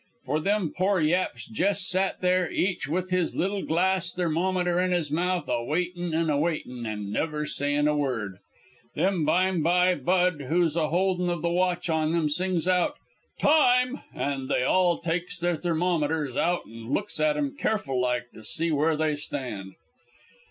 For 0.25 0.39
them 0.39 0.73
pore 0.75 0.99
yaps 0.99 1.47
jes' 1.51 1.87
sat 1.87 2.21
there, 2.21 2.49
each 2.49 2.87
with 2.87 3.11
his 3.11 3.35
little 3.35 3.61
glass 3.61 4.11
thermometer 4.11 4.79
in 4.79 4.91
his 4.93 5.11
mouth, 5.11 5.47
a 5.47 5.63
waitin' 5.63 6.11
and 6.15 6.31
a 6.31 6.37
waitin' 6.39 6.87
and 6.87 7.13
never 7.13 7.45
sayin' 7.45 7.87
a 7.87 7.95
word. 7.95 8.39
Then 8.95 9.25
bime 9.25 9.61
by 9.61 9.93
Bud, 9.93 10.41
who's 10.49 10.75
a 10.75 10.89
holdin' 10.89 11.29
of 11.29 11.43
the 11.43 11.51
watch 11.51 11.87
on 11.87 12.15
'em, 12.15 12.29
sings 12.29 12.67
out 12.67 12.95
'Time!' 13.41 14.01
an' 14.15 14.47
they 14.47 14.63
all 14.63 14.97
takes 14.97 15.37
their 15.37 15.55
thermometers 15.55 16.35
out 16.35 16.63
an' 16.65 16.91
looks 16.91 17.19
at 17.19 17.37
'em 17.37 17.55
careful 17.55 18.01
like 18.01 18.31
to 18.33 18.43
see 18.43 18.71
where 18.71 18.97
they 18.97 19.13
stand. 19.15 19.75